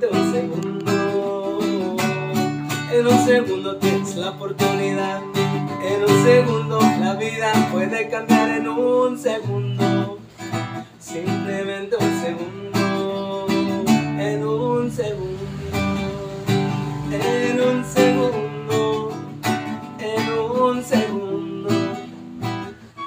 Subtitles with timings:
[0.00, 1.58] simplemente un segundo.
[2.92, 5.20] En un segundo tienes la oportunidad.
[5.82, 10.18] En un segundo la vida puede cambiar en un segundo.
[10.98, 13.46] Simplemente un segundo.
[14.18, 15.38] En un segundo.
[17.12, 19.12] En un segundo.
[19.98, 21.68] En un segundo.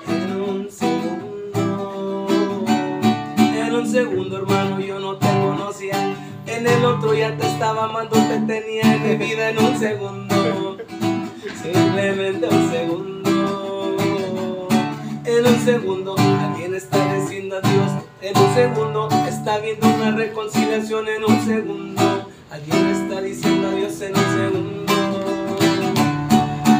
[0.08, 2.66] En un segundo.
[3.38, 4.53] En un segundo, hermano,
[6.64, 10.78] En el otro ya te estaba amando, te tenía en mi vida en un segundo.
[11.62, 14.68] Simplemente un segundo.
[15.26, 17.92] En un segundo, alguien está diciendo adiós.
[18.22, 21.06] En un segundo, está viendo una reconciliación.
[21.10, 24.00] En un segundo, alguien está diciendo adiós.
[24.00, 24.94] En un segundo.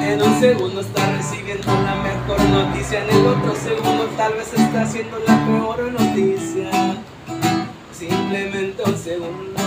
[0.02, 3.04] En un segundo está recibiendo la mejor noticia.
[3.04, 6.72] En el otro segundo, tal vez está haciendo la peor noticia.
[7.92, 9.63] Simplemente un segundo.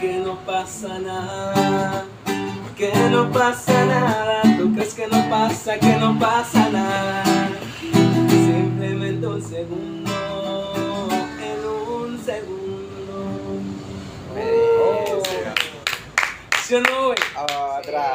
[0.00, 2.06] Que no pasa nada.
[2.74, 4.42] Que no pasa nada.
[4.56, 7.22] Tú crees que no pasa, que no pasa nada.
[8.30, 10.10] Simplemente un segundo.
[11.38, 13.12] En un segundo.
[14.38, 15.22] Oh.
[16.64, 17.18] ¿Sí o no, güey?
[17.78, 18.14] Otra.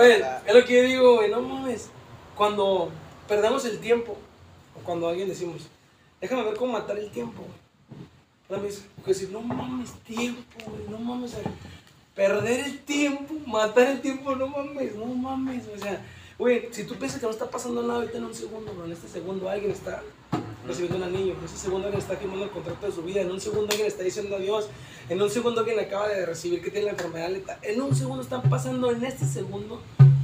[0.00, 1.88] Oye, es lo que yo digo, güey, no mames.
[2.34, 2.90] Cuando
[3.28, 4.16] perdemos el tiempo,
[4.74, 5.68] o cuando alguien decimos,
[6.20, 7.61] déjame ver cómo matar el tiempo, güey.
[8.60, 11.32] Decir, no mames, tiempo, güey, no mames.
[12.14, 15.64] Perder el tiempo, matar el tiempo, no mames, no mames.
[15.74, 16.04] O sea,
[16.38, 18.92] güey, si tú piensas que no está pasando nada ahorita en un segundo, pero en
[18.92, 20.02] este segundo alguien está
[20.66, 23.30] recibiendo un anillo, en ese segundo alguien está firmando el contrato de su vida, en
[23.30, 24.68] un segundo alguien está diciendo adiós,
[25.08, 28.22] en un segundo alguien acaba de recibir que tiene la enfermedad letal, en un segundo
[28.22, 29.80] están pasando en este segundo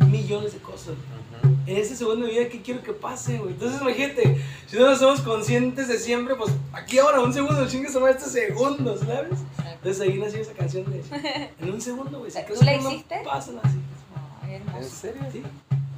[0.09, 0.89] millones de cosas.
[0.91, 1.18] Ujú.
[1.67, 3.51] En este segundo de vida, ¿qué quiero que pase, güey?
[3.53, 8.13] Entonces, imagínate, si no somos conscientes de siempre, pues aquí ahora, un segundo, chingue sobre
[8.13, 9.39] este segundo, ¿sabes?
[9.75, 11.03] Entonces ahí nació esa canción de
[11.61, 12.31] En un segundo, güey.
[12.31, 13.21] Si ¿Tú la que no hiciste?
[13.25, 13.79] pasa nada así.
[14.43, 14.89] Ay, ¿En hermosa.
[14.97, 15.23] serio?
[15.33, 15.43] Sí.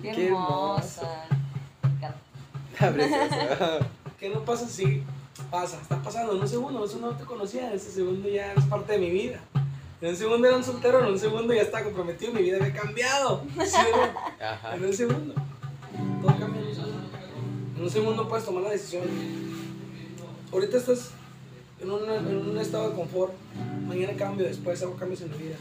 [0.02, 1.24] Qué Qué hermosa.
[1.82, 2.19] Me encanta.
[2.72, 3.86] Está precioso.
[4.20, 4.69] ¿Qué no pasa?
[4.69, 5.03] Sí,
[5.50, 5.78] pasa.
[5.80, 6.84] Está pasando en un segundo.
[6.84, 7.69] Eso no te conocía.
[7.69, 9.41] En ese segundo ya es parte de mi vida.
[10.03, 12.32] En un segundo era un soltero, en un segundo ya estaba comprometido.
[12.32, 13.44] Mi vida había cambiado.
[13.64, 14.47] ¿Sí o no?
[14.47, 14.76] Ajá.
[14.76, 15.34] En un segundo.
[17.90, 19.02] Un segundo puedes tomar la decisión.
[20.52, 21.10] Ahorita estás
[21.80, 23.32] en en un estado de confort.
[23.84, 25.56] Mañana cambio, después hago cambios en mi vida.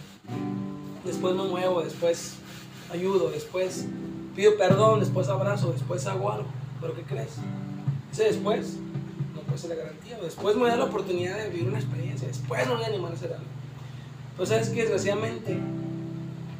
[1.04, 2.36] Después me muevo, después
[2.94, 3.88] ayudo, después
[4.36, 6.48] pido perdón, después abrazo, después hago algo.
[6.80, 7.32] ¿Pero qué crees?
[8.12, 8.76] Ese después
[9.34, 10.20] no puede ser la garantía.
[10.22, 12.28] Después me da la oportunidad de vivir una experiencia.
[12.28, 13.46] Después me voy a animar a hacer algo.
[14.38, 15.58] Pues sabes que desgraciadamente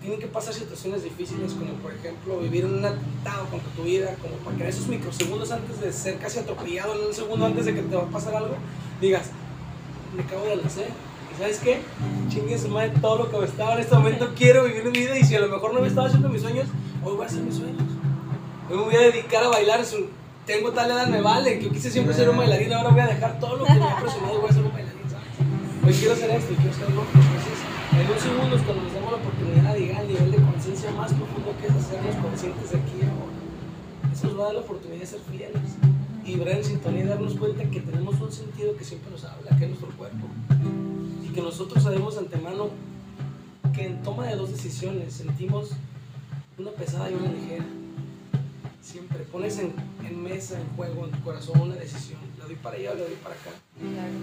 [0.10, 4.34] tienen que pasar situaciones difíciles como por ejemplo vivir un atentado contra tu vida, como
[4.38, 7.76] para que en esos microsegundos antes de ser casi atropellado, en un segundo antes de
[7.76, 8.56] que te va a pasar algo,
[9.00, 9.28] digas,
[10.16, 10.88] me acabo de nacer.
[11.32, 11.82] ¿Y sabes qué?
[12.28, 15.16] Chingue su madre todo lo que me estaba en este momento, quiero vivir mi vida
[15.20, 16.66] y si a lo mejor no me estaba haciendo mis sueños,
[17.06, 17.84] hoy voy a hacer mis sueños.
[18.72, 20.08] Hoy me voy a dedicar a bailar, su-
[20.48, 23.08] tengo tal edad, me vale, que yo quise siempre ser un bailarín, ahora voy a
[23.08, 25.86] dejar todo lo que me ha presionado y voy a ser un bailarín, ¿sabes?
[25.86, 27.20] Hoy quiero hacer esto y quiero hacer lo otro.
[27.20, 27.60] Entonces,
[28.00, 30.92] en un segundo es cuando nos damos la oportunidad de llegar al nivel de conciencia
[30.92, 34.14] más profundo que es hacernos conscientes de aquí y ahora.
[34.14, 35.62] Eso nos va a dar la oportunidad de ser fieles
[36.26, 39.58] y vibrar en sintonía y darnos cuenta que tenemos un sentido que siempre nos habla,
[39.58, 40.28] que es nuestro cuerpo.
[41.24, 42.70] Y que nosotros sabemos de antemano
[43.74, 45.72] que en toma de dos decisiones sentimos
[46.58, 47.66] una pesada y una ligera.
[48.82, 49.74] Siempre pones en,
[50.06, 52.20] en mesa, en juego, en tu corazón una decisión.
[52.38, 53.52] ¿La doy para allá o la doy para acá?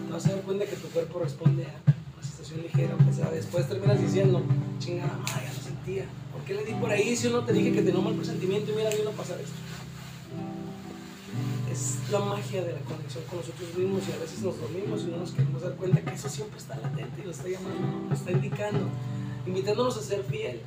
[0.06, 1.95] Te vas a dar cuenta que tu cuerpo responde a
[2.46, 3.30] sensación ligera pesada.
[3.30, 4.42] Después terminas diciendo,
[4.78, 6.04] chingada madre, ya lo sentía.
[6.32, 8.14] ¿Por qué le di por ahí si yo no te dije que tenía un mal
[8.14, 9.54] presentimiento y mira, vino a pasar esto?
[11.70, 15.06] Es la magia de la conexión con nosotros mismos y a veces nos dormimos y
[15.06, 18.18] no nos queremos dar cuenta que eso siempre está latente y nos está llamando, nos
[18.20, 18.86] está indicando,
[19.46, 20.62] invitándonos a ser fiel.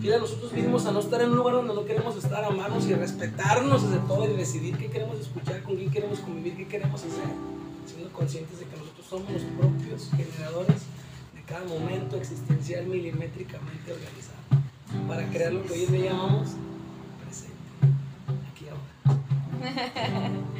[0.00, 2.86] Fiel a nosotros mismos, a no estar en un lugar donde no queremos estar, amarnos
[2.86, 7.00] y respetarnos desde todo y decidir qué queremos escuchar, con quién queremos convivir, qué queremos
[7.00, 7.24] hacer,
[7.86, 10.82] siendo conscientes de que nosotros somos los propios generadores
[11.46, 14.44] cada momento existencial milimétricamente organizado
[15.08, 16.50] para crear lo que hoy día llamamos
[17.22, 17.54] presente,
[18.50, 20.40] aquí ahora.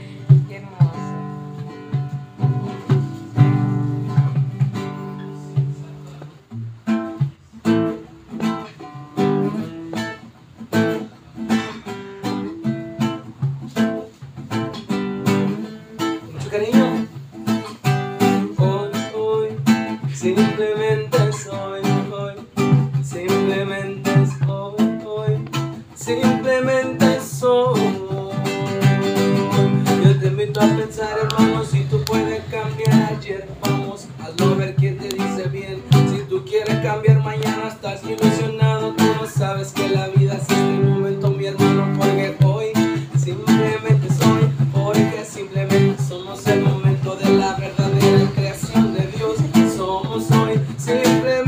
[50.45, 51.44] hoy, simplemente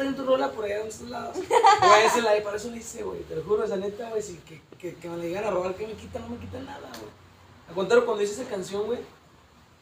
[0.00, 1.36] tengo tu rola por allá en estos lados.
[1.36, 3.20] Güey, esa la para eso la hice, güey.
[3.22, 4.22] Te lo juro, esa neta, güey.
[4.22, 6.58] Si que, que, que me la llegan a robar, que me quita, no me quita
[6.60, 7.10] nada, güey.
[7.68, 8.98] Al contrario, cuando hice esa canción, güey,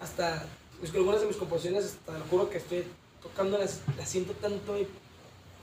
[0.01, 0.45] hasta
[0.81, 2.85] mis, algunas de mis composiciones, hasta te lo juro que estoy
[3.23, 4.87] tocando las, las siento tanto, y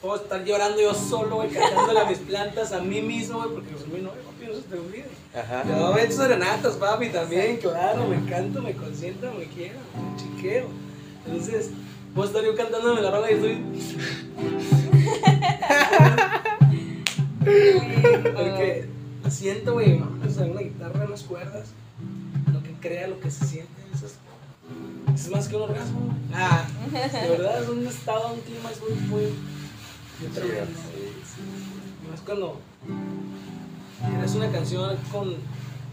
[0.01, 3.71] puedo estar llorando yo solo, güey, cantándole a mis plantas, a mí mismo, güey, porque
[3.71, 5.09] los míos no, papi, no se te olvide.
[5.35, 5.63] Ajá.
[5.67, 10.67] Yo me echo serenatas, papi, también, claro, me canto, me consiento, me quiero, me chiqueo.
[11.25, 11.69] Entonces,
[12.15, 13.61] puedo estar yo cantándome la rola y estoy...
[18.33, 18.89] Porque
[19.29, 21.67] siento, güey, o sea, una guitarra, unas cuerdas,
[22.51, 24.15] lo que crea, lo que se siente, eso es,
[25.13, 26.15] es más que un orgasmo.
[26.33, 29.33] Ah, de verdad, es un estado, un clima, es muy, muy,
[30.21, 30.79] muy tremendo.
[32.09, 32.59] Más cuando
[34.09, 35.35] creas una canción con,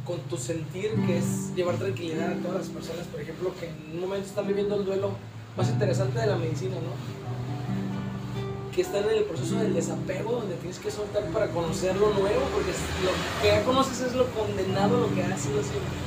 [0.06, 3.94] con tu sentir, que es llevar tranquilidad a todas las personas, por ejemplo, que en
[3.94, 5.10] un momento están viviendo el duelo
[5.56, 6.92] más interesante de la medicina, ¿no?
[8.74, 12.42] Que están en el proceso del desapego, donde tienes que soltar para conocer lo nuevo,
[12.54, 12.72] porque
[13.04, 16.00] lo que ya conoces es lo condenado, lo que ha sido siempre.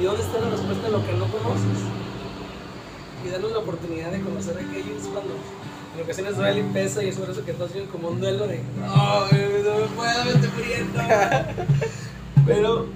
[0.00, 1.78] ¿Y dónde está la respuesta a lo que no conoces?
[3.24, 5.34] Y darnos la oportunidad de conocer aquello es cuando
[5.96, 8.46] en ocasiones duele y pesa y es por eso que todos viven como un duelo
[8.46, 11.00] de ¡Ay, no me puedo, me estoy muriendo!
[12.46, 12.86] Pero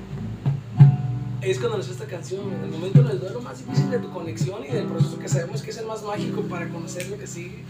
[1.42, 4.64] es cuando nació esta canción, en el momento del duelo más difícil de tu conexión
[4.64, 7.64] y del proceso que sabemos que es el más mágico para conocer lo que sigue,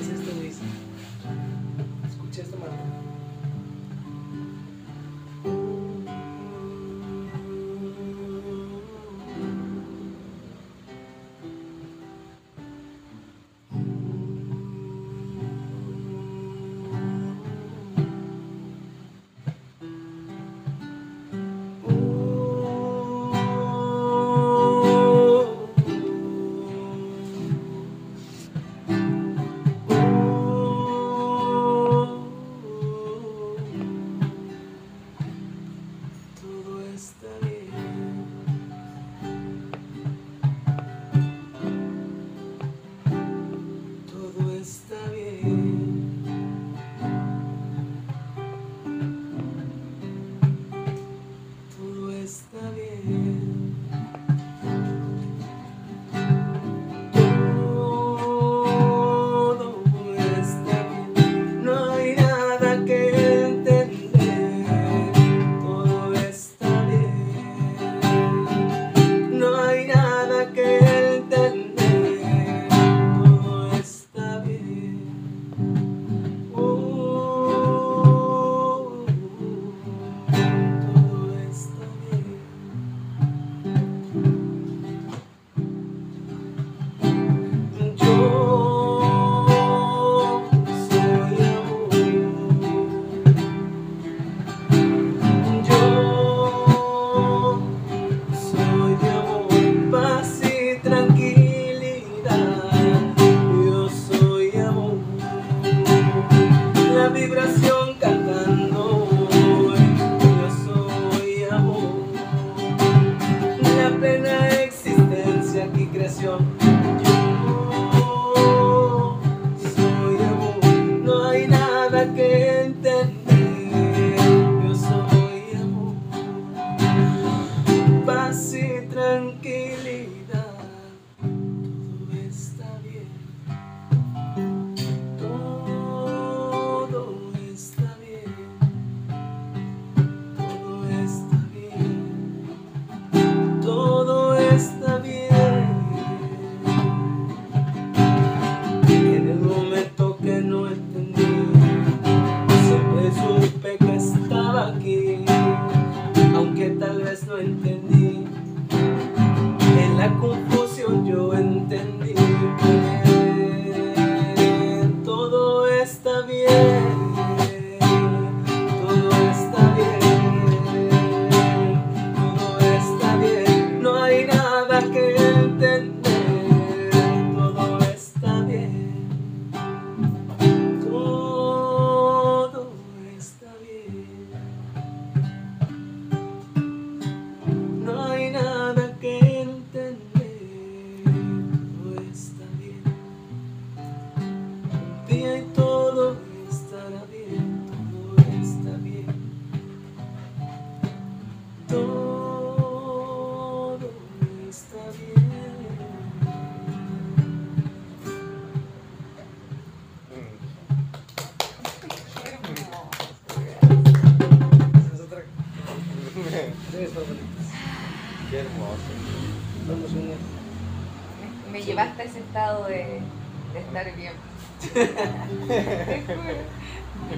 [0.00, 0.56] es este Luis.
[2.08, 3.11] Escucha esta mano.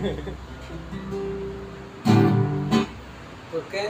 [0.04, 0.12] ¿Por
[3.70, 3.88] qué?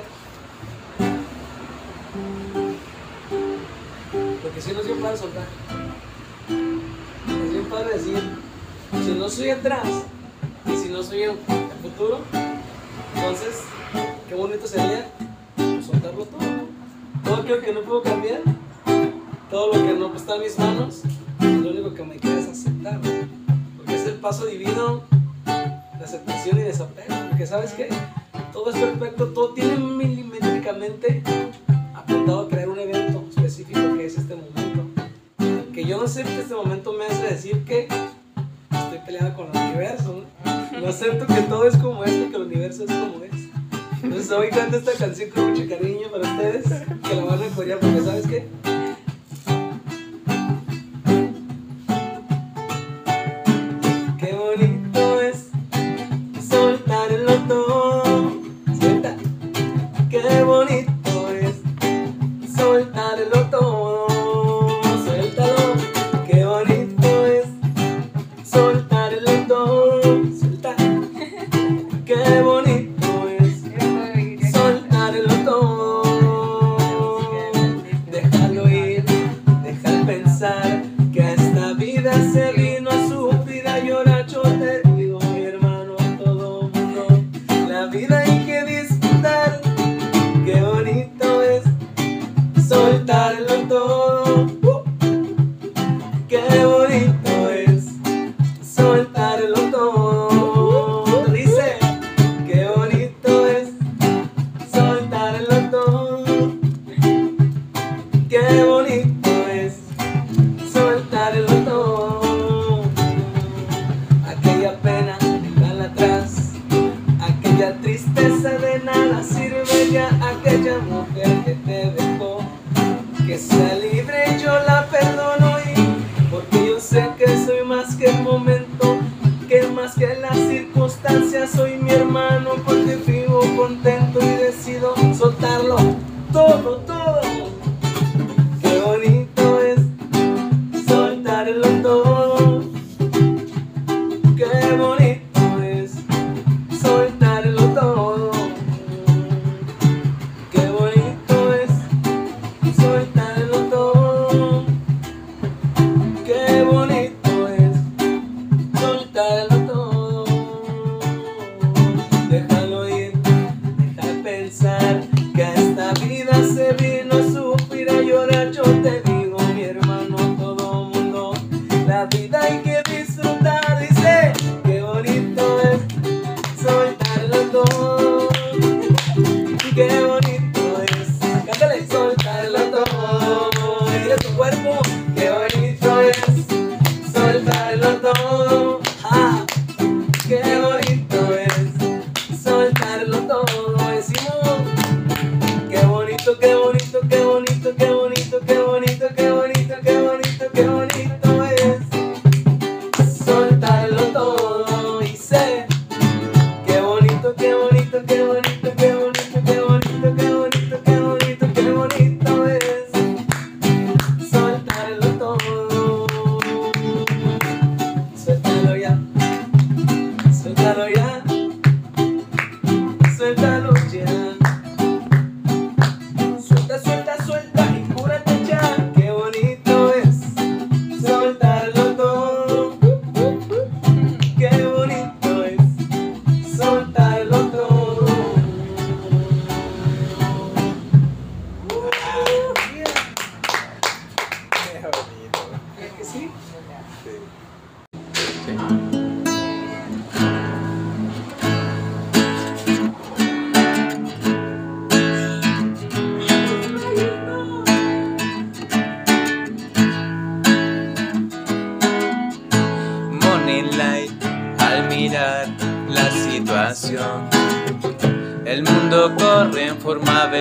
[4.42, 5.46] Porque si no bien padre soltar.
[7.28, 8.22] Es padre decir,
[9.04, 9.88] si no soy atrás
[10.72, 12.20] y si no soy el, el futuro,
[13.16, 13.62] entonces,
[14.28, 15.10] qué bonito sería
[15.84, 16.38] soltarlo todo.
[17.24, 18.42] Todo aquello que no puedo cambiar,
[19.50, 21.02] todo lo que no está en mis manos,
[21.40, 23.00] lo único que me queda es aceptar.
[23.78, 25.02] Porque es el paso divino
[26.04, 27.14] de aceptación y desapego.
[27.30, 27.88] Porque sabes qué?
[28.52, 31.22] Todo es perfecto, todo tiene milimétricamente
[31.94, 35.02] apuntado a crear un evento específico que es este momento.
[35.72, 37.88] Que yo no acepte este momento me hace decir que
[38.70, 40.22] estoy peleado con el universo.
[40.44, 40.80] ¿no?
[40.80, 43.32] No acepto que todo es como es, que el universo es como es.
[44.02, 46.64] Entonces hoy canto esta canción con mucho cariño para ustedes,
[47.08, 48.73] que la van a recordar porque ¿sabes qué?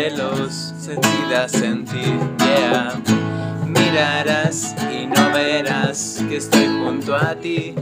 [0.10, 2.94] Forma veloz, sentida sentir, yeah.
[3.66, 7.76] Mirarás y no verás que estoy junto a ti.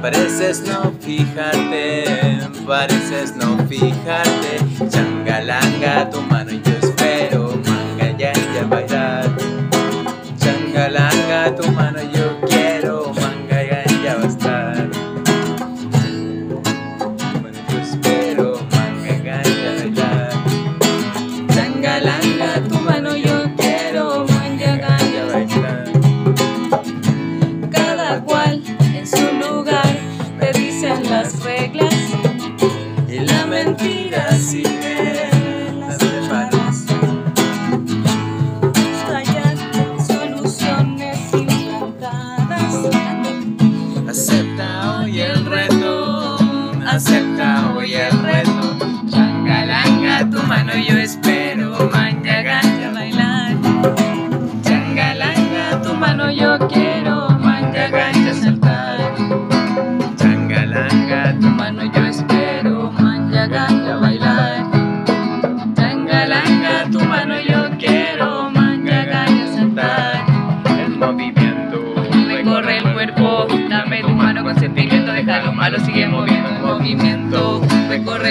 [0.00, 4.58] Pareces no fijarte, pareces no fijarte.
[4.88, 9.30] Changalanga, tu mano y yo espero, manga ya ya bailar.
[10.38, 10.88] Changa
[12.12, 12.21] yo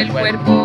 [0.02, 0.61] Recorre el cuerpo,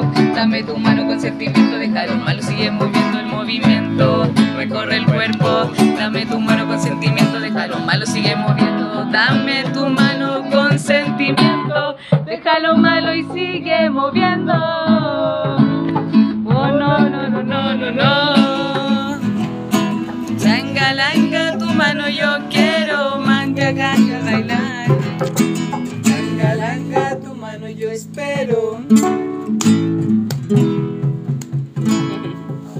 [27.59, 28.79] Mano yo espero.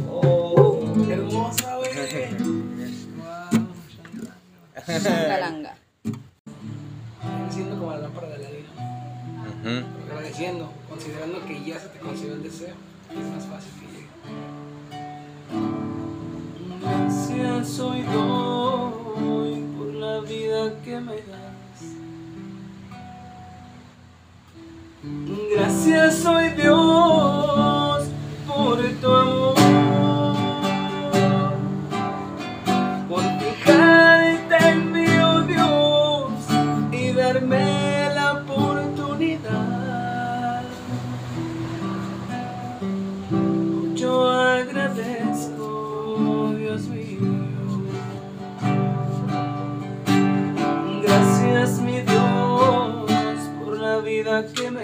[0.07, 1.91] Oh, hermosa, güey.
[3.17, 3.69] Wow.
[5.03, 5.77] Changalanga.
[7.25, 8.69] Agradeciendo como la lámpara de la vida.
[9.49, 10.13] Ujú.
[10.13, 12.75] Agradeciendo, considerando que ya se te concedió el deseo.
[13.11, 14.09] Es más fácil que llegue.
[54.37, 54.76] La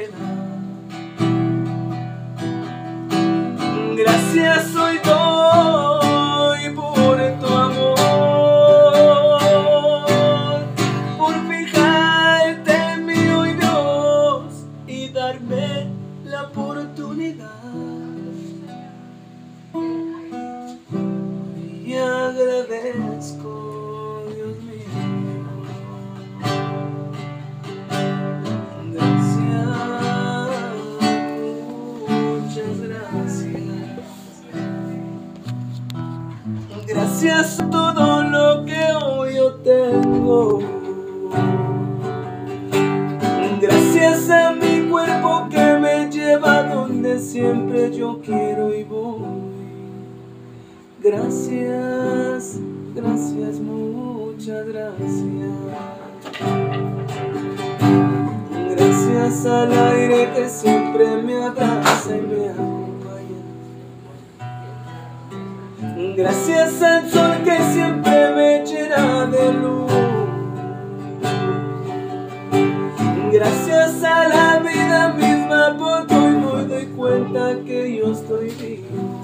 [32.62, 33.53] muchas gracias.
[36.87, 40.61] Gracias a todo lo que hoy yo tengo.
[43.61, 49.22] Gracias a mi cuerpo que me lleva donde siempre yo quiero y voy.
[51.01, 52.59] Gracias,
[52.94, 55.53] gracias, muchas gracias.
[58.70, 63.40] Gracias al aire que siempre me abraza y me acompaña.
[66.16, 69.92] Gracias al sol que siempre me llena de luz.
[73.32, 79.20] Gracias a la vida misma porque hoy me doy cuenta que yo estoy vivo.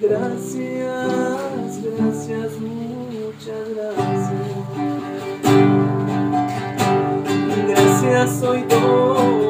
[0.00, 4.32] Gracias, gracias, muchas gracias.
[7.66, 9.47] Gracias por todo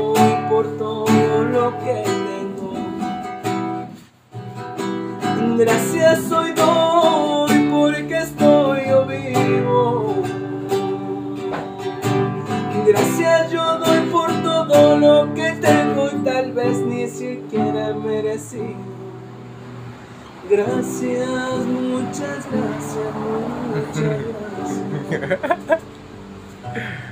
[1.68, 2.72] lo que tengo.
[5.58, 10.22] Gracias hoy doy porque estoy yo vivo.
[12.86, 18.88] Gracias yo doy por todo lo que tengo y tal vez ni siquiera merecido.
[20.48, 23.12] Gracias, muchas gracias,
[23.74, 24.20] muchas.
[26.70, 27.07] Gracias.